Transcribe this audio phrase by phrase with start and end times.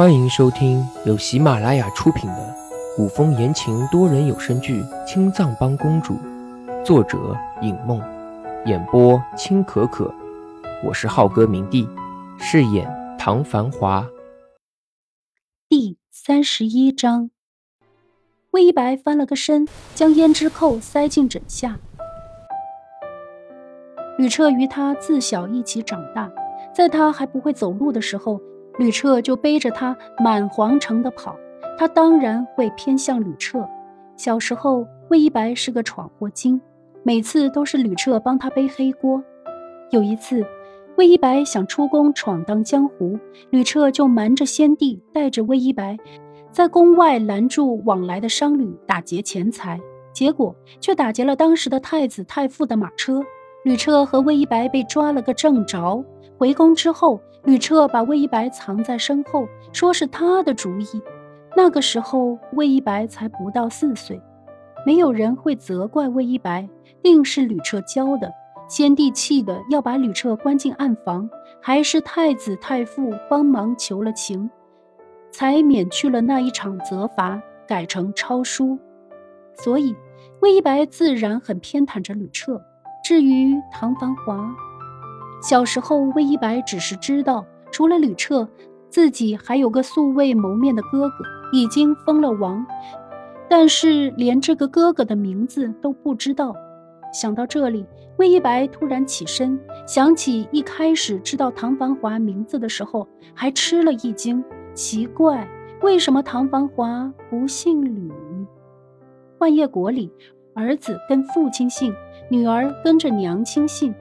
[0.00, 2.56] 欢迎收听由喜马拉雅出品的
[2.96, 6.14] 古风言情多人有声剧《青藏帮公主》，
[6.82, 8.02] 作者尹梦，
[8.64, 10.10] 演播青可可。
[10.82, 11.86] 我是浩哥明帝，
[12.38, 14.08] 饰演唐繁华。
[15.68, 17.28] 第三十一章，
[18.52, 21.78] 魏一白翻了个身，将胭脂扣塞进枕下。
[24.16, 26.32] 吕彻与他自小一起长大，
[26.74, 28.40] 在他还不会走路的时候。
[28.80, 29.94] 吕彻就背着他
[30.24, 31.36] 满皇城的跑，
[31.76, 33.68] 他当然会偏向吕彻。
[34.16, 36.58] 小时候，魏一白是个闯祸精，
[37.02, 39.22] 每次都是吕彻帮他背黑锅。
[39.90, 40.42] 有一次，
[40.96, 43.18] 魏一白想出宫闯荡江湖，
[43.50, 45.98] 吕彻就瞒着先帝，带着魏一白
[46.50, 49.78] 在宫外拦住往来的商旅，打劫钱财，
[50.14, 53.22] 结果却打劫了当时的太子太傅的马车。
[53.62, 56.02] 吕彻和魏一白被抓了个正着。
[56.38, 60.86] 回宫之后，吕彻把魏一白藏在身后，说是他的主意。
[61.56, 64.20] 那个时候，魏一白才不到四岁，
[64.84, 66.68] 没有人会责怪魏一白，
[67.02, 68.30] 定是吕彻教的。
[68.68, 71.28] 先帝气的要把吕彻关进暗房，
[71.60, 74.48] 还是太子太傅帮忙求了情，
[75.32, 78.78] 才免去了那一场责罚，改成抄书。
[79.54, 79.96] 所以，
[80.40, 82.62] 魏一白自然很偏袒着吕彻。
[83.02, 84.48] 至于唐繁华。
[85.40, 88.48] 小时候，魏一白只是知道，除了吕彻，
[88.88, 91.16] 自己还有个素未谋面的哥哥，
[91.52, 92.64] 已经封了王，
[93.48, 96.54] 但是连这个哥哥的名字都不知道。
[97.12, 97.86] 想到这里，
[98.18, 104.44] 魏一白突然起身，想起一开始知道唐繁华名字的时候，还吃了一惊。
[104.74, 105.48] 奇怪，
[105.82, 108.10] 为什么唐繁华不姓吕？
[109.38, 110.12] 幻夜国里，
[110.54, 111.92] 儿子跟父亲姓，
[112.30, 113.92] 女儿跟着娘亲姓。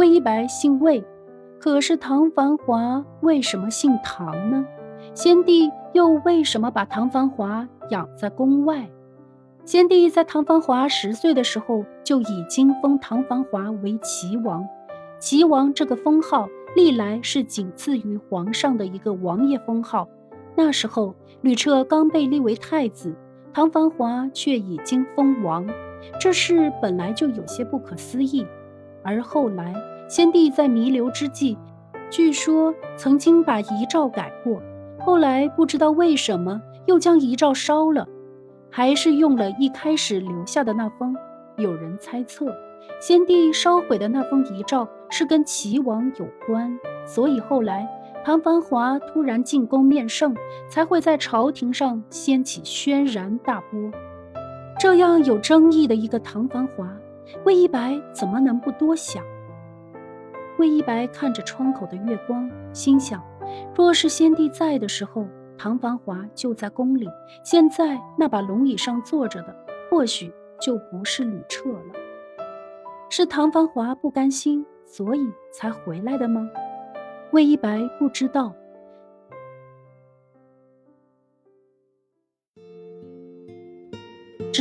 [0.00, 1.04] 魏一白姓魏，
[1.58, 4.64] 可是唐繁华为什么姓唐呢？
[5.12, 8.88] 先帝又为什么把唐繁华养在宫外？
[9.66, 14.66] 先帝在唐繁华十岁的时候就已经封唐繁华为齐王，
[15.18, 20.08] 齐王这个封号历来是仅次于皇上的一个王爷封号。
[20.56, 23.14] 那时候吕彻刚被立为太子，
[23.52, 25.68] 唐繁华却已经封王，
[26.18, 28.46] 这事本来就有些不可思议。
[29.02, 29.74] 而后来，
[30.08, 31.56] 先帝在弥留之际，
[32.10, 34.60] 据说曾经把遗诏改过，
[34.98, 38.06] 后来不知道为什么又将遗诏烧了，
[38.70, 41.14] 还是用了一开始留下的那封。
[41.56, 42.46] 有人猜测，
[43.00, 47.88] 先帝烧毁的那封遗诏是跟齐王有关，所以后来
[48.24, 50.34] 唐繁华突然进宫面圣，
[50.68, 53.90] 才会在朝廷上掀起轩然大波。
[54.78, 56.88] 这样有争议的一个唐繁华。
[57.44, 59.24] 魏一白怎么能不多想？
[60.58, 63.22] 魏一白看着窗口的月光，心想：
[63.74, 65.26] 若是先帝在的时候，
[65.56, 67.08] 唐繁华就在宫里，
[67.42, 69.56] 现在那把龙椅上坐着的，
[69.90, 71.94] 或许就不是吕彻了。
[73.08, 76.48] 是唐繁华不甘心，所以才回来的吗？
[77.32, 78.54] 魏一白不知道。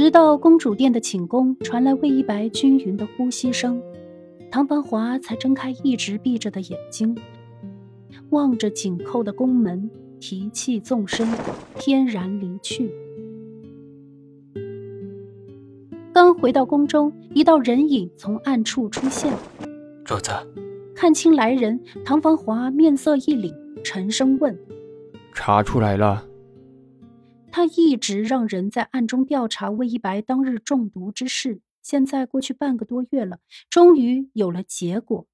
[0.00, 3.82] 直到公主殿的寝宫传来魏一白均匀的呼吸声，
[4.48, 7.18] 唐繁华才睁开一直闭着的眼睛，
[8.30, 11.26] 望着紧扣的宫门，提气纵身，
[11.80, 12.88] 翩然离去。
[16.12, 19.32] 刚回到宫中，一道人影从暗处出现。
[20.04, 20.30] 主子，
[20.94, 24.56] 看清来人，唐繁华面色一凛，沉声问
[25.34, 26.24] ：“查出来了？”
[27.50, 33.38] 他一直让人在暗中调查魏一白当日中毒之事，现在过去半个多月了，
[33.68, 35.26] 终于有了结果。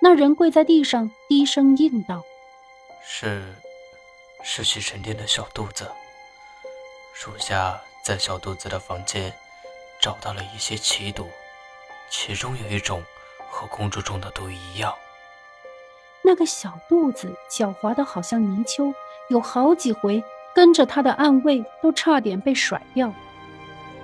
[0.00, 2.22] 那人跪在地上，低声应道
[3.04, 3.54] ：“是，
[4.42, 5.88] 是西沉殿的小肚子。
[7.14, 9.32] 属下在小肚子的房间
[10.00, 11.28] 找到了一些奇毒，
[12.10, 13.04] 其中有一种
[13.50, 14.92] 和公主中的毒一样。
[16.24, 18.92] 那个小肚子狡猾的好像泥鳅。”
[19.30, 20.20] 有好几回
[20.54, 23.12] 跟着他的暗卫都差点被甩掉。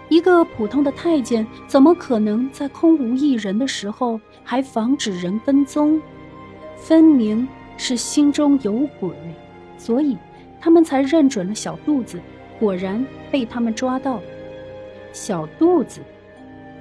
[0.08, 6.00] 一个普通的太监怎么可能在空无一人的时候还防止人跟踪？
[6.76, 7.46] 分明
[7.76, 9.10] 是心中有鬼，
[9.76, 10.16] 所以
[10.60, 12.20] 他们才认准了小肚子。
[12.58, 14.18] 果然被他们抓到。
[15.12, 16.00] 小肚子，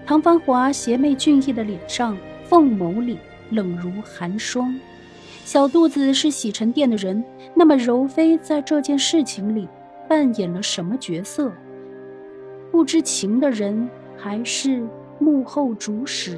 [0.06, 3.18] 唐繁华邪魅俊逸的脸上，凤眸里
[3.50, 4.74] 冷如寒霜。
[5.46, 9.70] 小肚子是洗尘殿的人，那么柔妃在这件事情里
[10.10, 11.54] 扮演了什么角色？
[12.72, 13.88] 不知情的人
[14.18, 14.84] 还是
[15.20, 16.36] 幕后主使？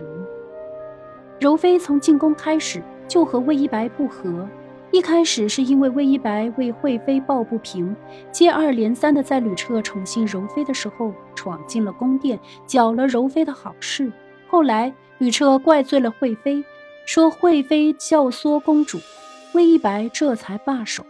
[1.39, 4.45] 柔妃从进宫开始就和魏一白不和，
[4.91, 7.95] 一开始是因为魏一白为惠妃抱不平，
[8.29, 14.11] 接二连三的在吕彻宠幸柔妃的时候闯进了宫殿，搅了柔妃的好事。
[14.49, 16.61] 后来吕彻怪罪了惠妃，
[17.07, 18.99] 说惠妃教唆公主，
[19.53, 21.05] 魏一白这才罢手。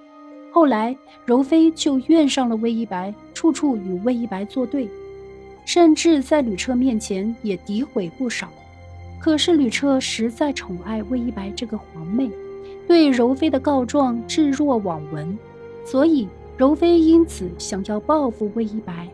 [0.51, 0.95] 后来
[1.25, 4.87] 柔妃就怨上了魏一白，处处与魏一白作对，
[5.65, 8.47] 甚至在吕彻面前也诋毁不少。
[9.19, 12.29] 可是吕彻实在宠爱魏一白这个皇妹。
[12.87, 15.35] 对柔妃的告状置若罔闻，
[15.83, 16.27] 所以
[16.57, 19.09] 柔妃因此想要报复魏一白，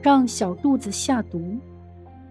[0.00, 1.58] 让小肚子下毒。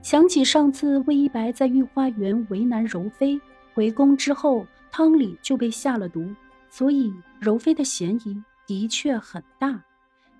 [0.02, 3.40] 想起上次魏一白在御花园为难柔妃，
[3.80, 6.36] 回宫之后汤里就被下了毒，
[6.70, 9.86] 所以柔妃的嫌疑的确很大。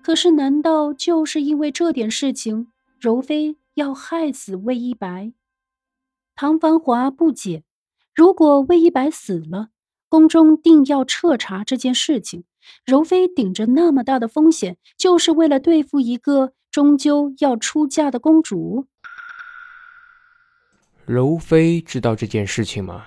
[0.02, 5.32] 可是，难道就是因为这点事情，柔妃要害死魏一白？
[6.36, 7.64] 唐繁华不解，
[8.14, 9.68] 如果魏一白死了，
[10.10, 12.44] 宫中定要彻查这件事情。
[12.84, 18.84] 柔妃顶着那么大的风险，就是为了对付一个终究要出嫁的公主。
[21.06, 23.06] 柔妃知道这件事情吗？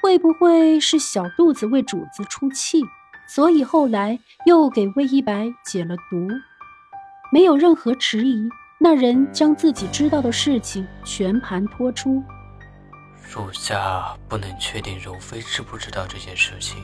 [0.00, 2.82] 会不会是小肚子为主子出气，
[3.28, 6.28] 所以后来又给魏一白解了毒？
[7.32, 8.48] 没有任何迟疑，
[8.80, 12.22] 那人将自己知道的事情全盘托出。
[13.22, 16.78] 属下不能确定柔妃知不知道这件事情。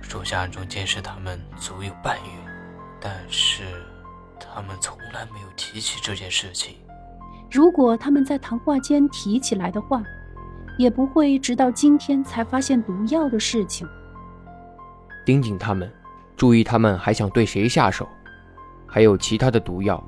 [0.00, 2.30] 属下暗中监视他们足有半月，
[3.00, 3.64] 但是
[4.38, 6.76] 他们从来没有提起这件事情。
[7.50, 10.02] 如果他们在谈话间提起来的话，
[10.78, 13.86] 也不会直到今天才发现毒药的事情。
[15.26, 15.92] 盯紧他们，
[16.36, 18.08] 注意他们还想对谁下手，
[18.86, 20.02] 还有其他的毒药。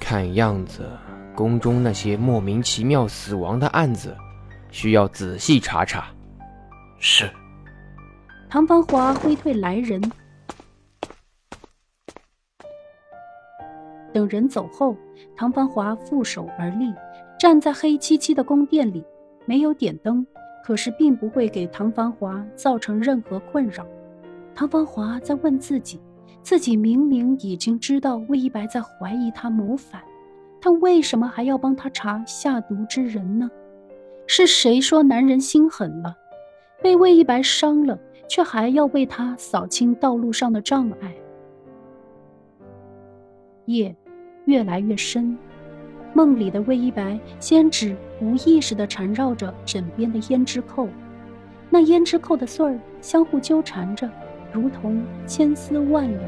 [0.00, 0.90] 看样子，
[1.36, 4.16] 宫中那些莫名其妙死亡的案子。
[4.70, 6.08] 需要仔细查查。
[6.98, 7.30] 是。
[8.50, 10.00] 唐繁华挥退来人，
[14.12, 14.96] 等人走后，
[15.36, 16.92] 唐繁华负手而立，
[17.38, 19.04] 站在黑漆漆的宫殿里，
[19.48, 20.26] 没有点灯，
[20.62, 23.86] 可是并不会给唐繁华造成任何困扰。
[24.54, 25.98] 唐繁华在问自己：
[26.42, 30.02] 自己明明已经知道魏一白在怀疑他谋反，
[30.60, 33.50] 他为什么还要帮他查下毒之人呢？
[34.26, 36.14] 是谁说男人心狠了，
[36.82, 37.98] 被魏一白伤了，
[38.28, 41.14] 却还要为他扫清道路上的障碍？
[43.64, 43.96] 夜
[44.44, 45.38] 越来越深，
[46.14, 50.88] 梦里的魏一白先只无意识地缠绕着枕边的胭脂扣，
[51.70, 54.10] 那胭脂扣的穗儿相互纠缠着，
[54.52, 56.18] 如同千丝万缕。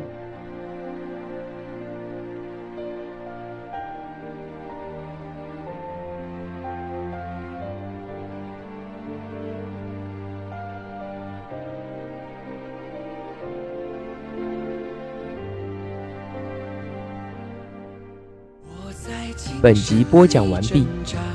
[19.63, 20.87] 本集播讲完毕，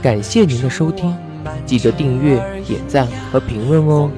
[0.02, 1.16] 感谢您的收听，
[1.66, 2.36] 记得订阅、
[2.68, 4.10] 点赞和评论哦。